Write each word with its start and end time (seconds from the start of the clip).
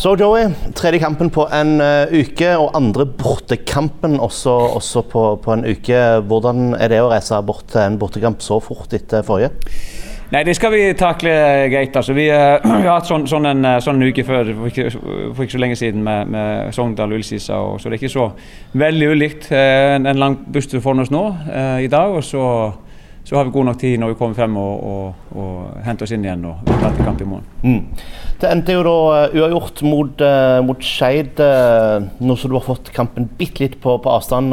Så 0.00 0.14
Joey, 0.16 0.46
tredje 0.72 0.96
kampen 1.02 1.28
på 1.28 1.44
en 1.52 1.74
uh, 1.76 2.08
uke, 2.08 2.54
og 2.56 2.70
andre 2.78 3.04
bortekampen 3.04 4.14
også, 4.16 4.54
også 4.78 5.02
på, 5.04 5.24
på, 5.44 5.52
en 5.52 5.66
uke. 5.68 5.98
Hvordan 6.24 6.70
er 6.72 6.88
det 6.88 7.02
å 7.04 7.10
reise 7.10 7.36
bort 7.44 7.66
til 7.68 7.82
en 7.82 7.98
bortekamp 8.00 8.40
så 8.40 8.56
fort 8.64 8.96
etter 8.96 9.20
forrige? 9.26 9.50
Nei, 10.32 10.40
Det 10.48 10.54
skal 10.56 10.72
vi 10.72 10.80
takle 10.96 11.34
greit. 11.68 11.92
altså. 12.00 12.16
Vi, 12.16 12.30
uh, 12.32 12.64
vi 12.80 12.88
har 12.88 12.94
hatt 12.94 13.12
sånn, 13.12 13.28
sånn, 13.28 13.50
en, 13.52 13.68
sånn 13.84 14.00
uke 14.00 14.24
før 14.24 14.54
for 14.62 14.72
ikke, 14.72 14.88
for 14.96 15.44
ikke, 15.44 15.58
så 15.58 15.64
lenge 15.66 15.76
siden 15.82 16.08
med, 16.08 16.32
med 16.32 16.72
Sogndal 16.72 17.12
og 17.12 17.20
Ullskisa, 17.20 17.60
så 17.76 17.84
det 17.84 17.98
er 17.98 18.00
ikke 18.00 18.14
så 18.16 18.30
veldig 18.80 19.12
ulikt. 19.12 19.50
Uh, 19.52 19.98
en, 19.98 20.14
lang 20.16 20.40
busstur 20.48 20.80
foran 20.80 21.04
oss 21.04 21.12
nå 21.12 21.26
i 21.84 21.92
dag. 21.92 22.16
og 22.16 22.24
så 22.24 22.46
så 23.30 23.36
har 23.36 23.44
vi 23.44 23.50
god 23.54 23.64
nok 23.68 23.76
tid 23.78 24.00
når 24.02 24.08
vi 24.10 24.14
kommer 24.18 24.34
frem 24.34 24.56
og, 24.58 24.86
og, 24.90 25.34
og 25.38 25.82
henter 25.86 26.02
oss 26.02 26.12
inn 26.16 26.24
igjen 26.24 26.40
og 26.50 26.64
venter 26.66 27.04
kamp 27.06 27.20
i 27.22 27.28
morgen. 27.30 27.44
Mm. 27.62 28.00
Det 28.42 28.48
endte 28.50 28.74
jo 28.74 28.80
da 28.82 28.94
eh, 29.20 29.36
uavgjort 29.38 29.82
mot, 29.86 30.24
uh, 30.26 30.56
mot 30.66 30.82
Skeid. 30.82 31.38
Uh, 31.38 32.08
nå 32.26 32.34
som 32.34 32.50
du 32.50 32.56
har 32.58 32.66
fått 32.66 32.90
kampen 32.96 33.28
bitte 33.38 33.62
litt 33.62 33.78
på, 33.84 33.94
på 34.02 34.16
avstand, 34.16 34.50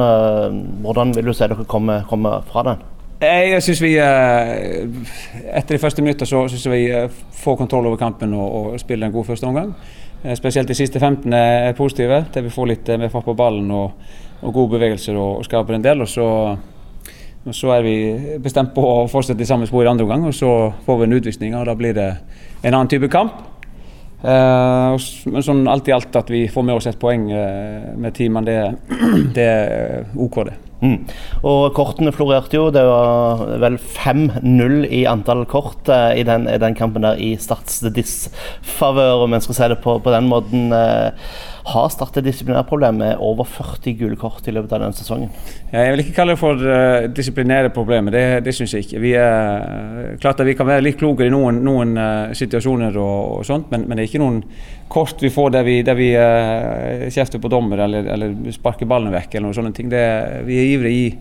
hvordan 0.85 1.15
vil 1.17 1.25
du 1.25 1.33
si 1.33 1.41
dere 1.47 1.65
kommer, 1.65 2.05
kommer 2.05 2.45
fra 2.51 2.67
den? 2.69 2.85
Jeg 3.25 3.65
synes 3.65 3.81
vi, 3.81 3.95
Etter 3.97 5.73
de 5.73 5.81
første 5.81 6.05
minuttene 6.05 6.29
så 6.29 6.45
syns 6.45 6.69
vi 6.69 6.85
får 7.41 7.57
kontroll 7.57 7.89
over 7.89 7.97
kampen 7.97 8.37
og, 8.37 8.47
og 8.75 8.79
spiller 8.83 9.09
en 9.09 9.17
god 9.17 9.31
første 9.33 9.49
omgang. 9.49 9.73
Spesielt 10.37 10.69
de 10.69 10.77
siste 10.77 11.01
15 11.01 11.33
er 11.33 11.73
positive, 11.73 12.27
til 12.29 12.45
vi 12.45 12.53
får 12.53 12.73
litt 12.75 12.97
mer 13.01 13.09
fart 13.09 13.25
på 13.25 13.39
ballen 13.41 13.73
og, 13.73 14.09
og 14.43 14.53
gode 14.53 14.77
bevegelser 14.77 15.17
og, 15.17 15.39
og 15.39 15.49
skaper 15.49 15.81
en 15.81 15.89
del. 15.89 16.05
og 16.05 16.13
så 16.13 16.27
og 17.47 17.55
Så 17.55 17.71
er 17.71 17.83
vi 17.85 17.97
bestemt 18.43 18.73
på 18.75 18.83
å 18.83 19.05
fortsette 19.07 19.43
i 19.43 19.47
samme 19.47 19.67
spor 19.69 19.85
i 19.85 19.91
andre 19.91 20.03
omgang, 20.03 20.25
og 20.27 20.35
så 20.35 20.73
får 20.85 20.97
vi 20.99 21.07
en 21.07 21.19
utvisning. 21.19 21.55
og 21.55 21.65
Da 21.69 21.75
blir 21.79 21.95
det 21.95 22.09
en 22.63 22.73
annen 22.73 22.91
type 22.91 23.07
kamp. 23.07 23.39
Uh, 24.17 24.97
men 25.29 25.43
sånn 25.45 25.67
alt 25.69 25.87
i 25.87 25.93
alt 25.93 26.15
at 26.17 26.29
vi 26.33 26.47
får 26.49 26.63
med 26.65 26.79
oss 26.79 26.87
et 26.89 26.97
poeng 26.97 27.27
uh, 27.29 27.93
med 28.01 28.15
teamene, 28.17 28.47
det, 28.49 28.95
det 29.37 29.45
er 29.45 30.07
OK, 30.17 30.39
det. 30.47 30.55
Mm. 30.81 30.97
Og 31.47 31.71
kortene 31.73 32.11
florerte 32.13 32.57
jo. 32.57 32.67
Det 32.73 32.83
var 32.85 33.45
vel 33.61 33.77
5-0 33.81 34.83
i 34.93 35.05
antall 35.09 35.45
kort 35.49 35.89
uh, 35.89 36.11
i, 36.17 36.25
den, 36.27 36.49
i, 36.49 36.57
den, 36.61 36.75
kampen 36.77 37.05
der 37.05 37.21
i 37.21 37.35
Starts 37.41 37.79
disfavør, 37.93 39.23
om 39.25 39.37
en 39.37 39.45
skal 39.45 39.57
si 39.57 39.69
det 39.73 39.79
på, 39.85 39.99
på 40.03 40.13
den 40.13 40.27
måten. 40.33 40.73
Uh, 40.73 41.13
har 41.67 41.89
startet 41.91 42.25
disiplinærproblem 42.25 42.99
med 43.01 43.21
over 43.23 43.47
40 43.47 43.95
gule 43.99 44.17
kort 44.19 44.45
i 44.47 44.53
løpet 44.55 44.71
av 44.75 44.83
denne 44.83 44.95
sesongen? 44.95 45.31
Jeg 45.71 45.93
vil 45.93 46.03
ikke 46.03 46.15
kalle 46.15 46.35
det 46.35 46.41
for 46.41 46.61
uh, 46.63 47.07
disiplinære 47.11 47.71
problemer, 47.75 48.15
det, 48.15 48.23
det 48.45 48.53
syns 48.55 48.75
jeg 48.75 48.87
ikke. 48.87 49.01
Vi 49.03 49.13
er 49.19 50.15
klart 50.23 50.39
at 50.39 50.47
vi 50.47 50.55
kan 50.57 50.69
være 50.69 50.85
litt 50.85 50.99
klokere 51.01 51.27
i 51.27 51.33
noen, 51.33 51.59
noen 51.65 51.93
uh, 51.99 52.35
situasjoner, 52.37 52.95
og, 52.95 53.39
og 53.39 53.47
sånt, 53.47 53.67
men, 53.73 53.83
men, 53.87 53.99
det 53.99 54.05
er 54.05 54.11
ikke 54.11 54.23
noen 54.23 54.39
kort 54.91 55.19
vi 55.23 55.33
får 55.33 55.57
der 55.57 55.67
vi, 55.67 55.81
der 55.87 55.99
vi 55.99 56.13
uh, 56.15 57.07
kjefter 57.11 57.43
på 57.43 57.51
dommer 57.51 57.83
eller, 57.87 58.07
eller, 58.15 58.37
sparker 58.55 58.89
ballen 58.89 59.11
vekk. 59.13 59.35
eller 59.35 59.49
noen 59.49 59.59
sånne 59.59 59.75
ting. 59.75 59.91
Det, 59.91 60.05
vi 60.47 60.61
er 60.61 60.73
ivrige 60.77 61.03
i 61.03 61.11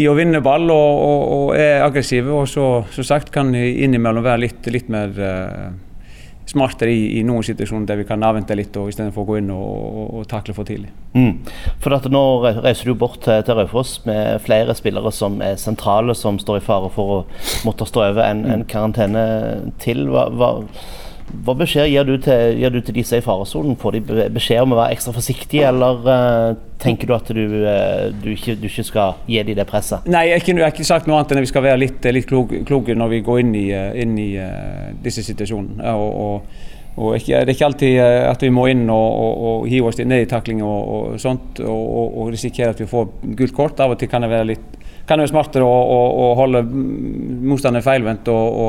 i 0.00 0.06
å 0.08 0.14
vinne 0.16 0.38
ball 0.40 0.70
og, 0.70 0.90
og, 1.02 1.22
og 1.34 1.48
er 1.58 1.82
aggressive. 1.84 2.30
Og 2.32 2.48
så, 2.48 2.66
så 2.94 3.04
sagt 3.04 3.32
kan 3.34 3.50
innimellom 3.54 4.24
være 4.24 4.44
litt, 4.46 4.68
litt 4.72 4.90
mer 4.92 5.10
uh, 5.18 5.70
smartere 6.50 6.92
i, 6.92 7.02
i, 7.18 7.24
noen 7.26 7.44
situasjoner 7.46 7.86
der 7.88 8.00
vi 8.00 8.06
kan 8.08 8.24
avvente 8.26 8.56
litt 8.58 8.76
og 8.80 8.90
istedenfor 8.90 9.24
å 9.24 9.28
gå 9.28 9.38
inn 9.40 9.52
og, 9.54 9.66
og, 9.70 10.08
og 10.20 10.28
takle 10.30 10.54
for 10.56 10.68
tidlig. 10.68 10.90
Mm. 11.14 11.42
For 11.82 11.96
at 11.96 12.08
Nå 12.10 12.22
reiser 12.44 12.90
du 12.90 12.96
bort 12.98 13.20
til, 13.26 13.42
til 13.46 13.58
Raufoss 13.58 14.00
med 14.06 14.40
flere 14.44 14.74
spillere 14.78 15.12
som 15.14 15.38
er 15.44 15.60
sentrale, 15.60 16.16
som 16.18 16.40
står 16.42 16.60
i 16.60 16.64
fare 16.64 16.90
for 16.94 17.14
å 17.14 17.20
måtte 17.66 17.88
stå 17.88 18.08
over 18.10 18.24
en, 18.26 18.44
en 18.50 18.66
karantene 18.68 19.24
til. 19.82 20.08
Hva, 20.10 20.26
hva 20.34 20.50
hva 21.30 21.54
beskjed 21.56 21.88
gir 21.90 22.06
du, 22.06 22.16
til, 22.22 22.56
gir 22.58 22.72
du 22.74 22.80
til 22.82 22.96
disse 22.96 23.18
i 23.20 23.22
faresonen? 23.24 23.76
Får 23.78 23.96
de 23.96 24.26
beskjed 24.34 24.64
om 24.64 24.74
å 24.74 24.80
være 24.80 24.96
ekstra 24.96 25.14
forsiktige, 25.14 25.68
eller 25.68 26.00
uh, 26.06 26.56
tenker 26.82 27.06
du 27.06 27.14
at 27.14 27.30
du, 27.36 27.42
uh, 27.62 28.08
du, 28.10 28.32
ikke, 28.34 28.56
du, 28.58 28.66
ikke, 28.66 28.84
skal 28.86 29.20
gi 29.30 29.38
dem 29.46 29.58
det 29.58 29.66
presset? 29.70 30.08
Nei, 30.10 30.26
jeg 30.30 30.42
har 30.58 30.72
ikke, 30.72 30.86
sagt 30.88 31.06
noe 31.06 31.20
annet 31.20 31.34
enn 31.34 31.42
at 31.42 31.46
vi 31.46 31.52
skal 31.52 31.64
være 31.68 31.82
litt, 31.84 32.10
litt 32.16 32.28
kloke 32.30 32.96
når 32.98 33.14
vi 33.14 33.22
går 33.26 33.40
inn 33.44 33.54
i, 33.58 33.64
eh, 33.76 34.02
inn 34.02 34.18
i 34.18 34.32
uh, 34.42 34.90
disse 35.04 35.24
situasjonene. 35.26 35.94
Og, 35.94 36.10
og, 36.24 36.66
og 37.00 37.16
ikke, 37.20 37.44
det 37.44 37.54
er 37.54 37.54
ikke 37.54 37.70
alltid 37.70 38.00
at 38.02 38.42
vi 38.42 38.50
må 38.52 38.66
inn 38.72 38.82
og, 38.90 39.36
og 39.50 39.70
hive 39.70 39.92
oss 39.92 40.00
ned 40.02 40.26
i 40.26 40.28
takling 40.28 40.64
og, 40.66 41.14
sånt 41.22 41.62
og, 41.62 42.26
risikere 42.34 42.74
at 42.74 42.82
vi 42.82 42.90
får 42.90 43.08
gult 43.38 43.56
kort. 43.56 43.80
Av 43.80 43.94
og 43.94 44.00
til 44.00 44.10
kan 44.10 44.26
det 44.26 44.32
være 44.34 44.50
litt 44.50 44.79
kan 45.06 45.18
det 45.18 45.26
være 45.26 45.32
smartere 45.32 45.66
å, 45.66 45.78
å, 45.94 46.00
å 46.22 46.26
holde 46.38 46.62
motstanderen 46.70 47.84
feilvendt 47.84 48.28
og, 48.30 48.60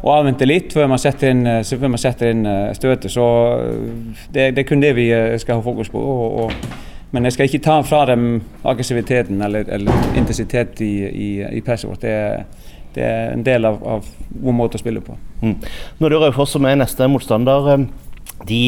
og, 0.00 0.08
avvente 0.12 0.48
litt 0.48 0.72
før 0.74 0.88
man 0.92 1.00
setter 1.00 1.32
inn, 1.32 1.44
før 1.68 1.92
man 1.92 2.00
setter 2.00 2.32
inn 2.32 2.46
eh, 2.48 2.70
støtet. 2.76 3.12
Så 3.12 3.26
eh, 3.58 4.16
det, 4.32 4.52
det, 4.56 4.62
er 4.62 4.68
kun 4.68 4.82
det 4.82 4.94
vi 4.98 5.10
eh, 5.12 5.36
skal 5.42 5.60
ha 5.60 5.64
fokus 5.64 5.92
på. 5.92 6.00
Og, 6.00 6.54
men 7.12 7.28
jeg 7.28 7.36
skal 7.36 7.50
ikke 7.50 7.64
ta 7.66 7.76
fra 7.84 8.06
dem 8.08 8.40
aggressiviteten 8.64 9.42
eller, 9.44 9.68
eller 9.68 10.16
intensitet 10.18 10.80
i, 10.84 10.92
i, 11.10 11.30
i 11.58 11.64
presset 11.64 11.90
vårt. 11.90 12.06
Det, 12.06 12.72
det, 12.94 13.04
er 13.04 13.34
en 13.34 13.44
del 13.44 13.68
av, 13.68 13.82
av 13.84 14.08
vår 14.32 14.56
måte 14.56 14.80
å 14.80 14.82
spille 14.82 15.04
på. 15.04 15.18
Mm. 15.42 15.58
Er 15.60 16.08
det 16.08 16.22
Raufoss 16.22 16.56
som 16.56 16.68
er 16.68 16.80
neste 16.80 17.08
motstander. 17.10 17.86
De 18.48 18.62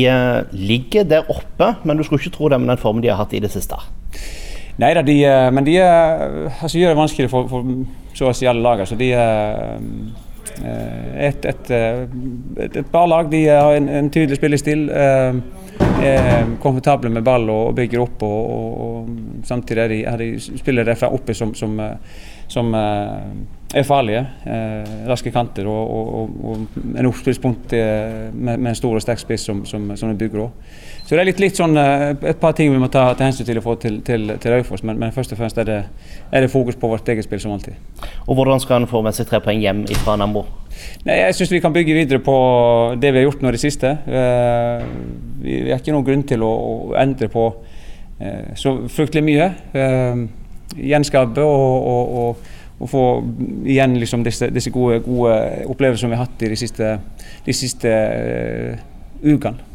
ligger 0.52 1.08
der 1.08 1.30
oppe, 1.32 1.72
men 1.82 1.96
du 1.96 2.04
skulle 2.04 2.20
ikke 2.20 2.36
tro 2.36 2.52
det 2.52 2.60
med 2.60 2.74
den 2.74 2.82
formen 2.84 3.02
de 3.02 3.10
har 3.10 3.22
hatt 3.24 3.32
i 3.34 3.42
det 3.42 3.50
siste. 3.54 3.80
Nei 4.76 4.94
da, 4.94 5.02
de, 5.06 5.14
eh, 5.22 5.50
men 5.54 5.66
de 5.66 5.76
eh, 5.78 6.62
altså, 6.62 6.78
gjør 6.78 6.94
det 6.94 6.98
vanskelig 6.98 7.30
for, 7.30 7.46
for 7.50 7.66
så 8.14 8.30
å 8.30 8.34
si 8.34 8.48
alle 8.50 8.62
lag. 8.64 8.82
Altså, 8.82 8.96
de 8.98 9.12
eh, 9.14 9.76
et, 11.28 11.46
et, 11.46 11.70
et, 11.70 12.76
et 12.80 12.90
bra 12.90 13.04
lag. 13.10 13.30
De 13.30 13.44
har 13.48 13.74
en, 13.78 13.88
en 14.00 14.10
tydelig 14.10 14.38
spillestil. 14.38 14.86
Er 16.04 16.54
komfortable 16.62 17.10
med 17.12 17.24
ball 17.26 17.48
og, 17.50 17.74
bygger 17.76 18.04
opp. 18.04 18.22
Og, 18.22 18.54
og, 18.54 18.78
og 18.86 19.44
samtidig 19.48 19.82
er 19.82 19.92
de, 19.92 20.00
er 20.12 20.24
de 20.24 20.58
spillere 20.60 20.96
fra 20.98 21.10
oppe 21.14 21.34
som, 21.34 21.54
som, 21.54 21.76
som 22.48 22.74
er 22.74 23.86
farlige. 23.86 24.24
raske 25.08 25.32
kanter 25.34 25.66
og, 25.66 26.34
og 26.44 26.80
en 26.94 27.08
oppspillspunkt 27.08 27.72
med, 27.74 28.58
med, 28.58 28.68
en 28.70 28.78
stor 28.78 28.94
og 28.94 29.02
sterk 29.02 29.22
spiss 29.22 29.46
som, 29.50 29.64
som, 29.66 29.90
som 29.96 30.12
de 30.12 30.18
bygger 30.18 30.46
òg. 30.46 30.74
Så 31.04 31.12
det 31.12 31.20
er 31.20 31.28
litt, 31.28 31.40
litt 31.42 31.58
sånn, 31.58 31.76
eh, 31.76 32.14
et 32.30 32.38
par 32.40 32.54
ting 32.56 32.72
vi 32.72 32.80
må 32.80 32.88
ta 32.88 33.10
til 33.12 33.26
hensyn 33.26 33.44
til 33.44 33.60
å 33.60 33.64
få 33.64 33.74
til, 33.80 33.98
til, 34.06 34.30
til 34.40 34.54
Raufoss, 34.54 34.84
men, 34.88 34.96
men, 35.00 35.12
først 35.12 35.34
og 35.36 35.40
fremst 35.40 35.58
er 35.60 35.68
det, 35.68 35.80
er 36.30 36.46
det, 36.46 36.52
fokus 36.52 36.78
på 36.80 36.88
vårt 36.88 37.08
eget 37.12 37.26
spill 37.26 37.42
som 37.42 37.52
alltid. 37.52 37.76
Og 38.24 38.38
Hvordan 38.38 38.62
skal 38.62 38.80
han 38.80 38.88
få 38.88 39.02
med 39.04 39.16
seg 39.16 39.28
tre 39.28 39.42
poeng 39.44 39.60
hjem 39.60 39.84
fra 40.00 40.16
Nambo? 40.16 40.46
Nei, 41.04 41.18
jeg 41.20 41.36
syns 41.36 41.52
vi 41.52 41.60
kan 41.60 41.74
bygge 41.74 41.96
videre 41.96 42.20
på 42.24 42.34
det 43.00 43.12
vi 43.12 43.20
har 43.20 43.28
gjort 43.28 43.44
nå 43.44 43.50
i 43.50 43.56
det 43.56 43.62
siste. 43.62 43.90
Uh, 44.08 44.84
vi 45.44 45.58
har 45.68 45.80
ikke 45.80 45.94
noen 45.94 46.06
grunn 46.06 46.24
til 46.28 46.44
å, 46.46 46.54
endre 47.00 47.28
på 47.32 47.48
uh, 47.50 48.54
så 48.58 48.76
fryktelig 48.88 49.24
mye. 49.26 49.50
Uh, 49.76 50.24
gjenskape 50.74 51.44
og, 51.44 51.90
og, 51.90 52.16
og, 52.22 52.56
og, 52.78 52.88
få 52.90 53.04
igjen 53.68 53.98
liksom 54.00 54.24
disse, 54.26 54.48
disse 54.54 54.72
gode, 54.74 55.02
gode, 55.04 55.36
opplevelsene 55.70 56.14
vi 56.14 56.18
har 56.18 56.26
hatt 56.26 56.42
i 56.42 56.50
de 56.54 56.58
siste, 56.58 56.96
de 57.44 57.54
siste 57.54 57.92
ukene. 59.22 59.73